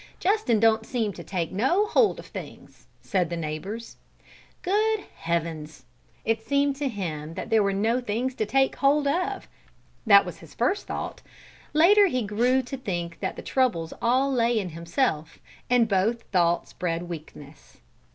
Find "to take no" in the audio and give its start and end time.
1.13-1.85